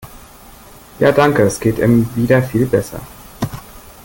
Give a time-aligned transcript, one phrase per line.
[0.97, 3.01] Ja danke, es geht im wieder viel besser.